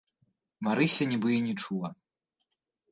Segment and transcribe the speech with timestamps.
[0.67, 1.89] Марыся нібы і не чула.